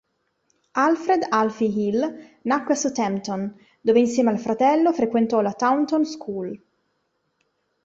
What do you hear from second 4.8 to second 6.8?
frequentò la Taunton School.